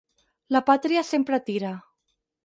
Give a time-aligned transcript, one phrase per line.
[0.55, 1.75] La pàtria sempre tira.